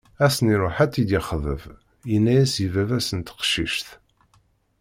Ass-nn 0.25 0.53
iruḥ 0.53 0.75
ad 0.83 0.89
tt-id-yexḍeb, 0.91 1.63
yenna-as 2.11 2.53
i 2.65 2.67
baba-s 2.73 3.09
n 3.17 3.19
teqcict. 3.21 3.87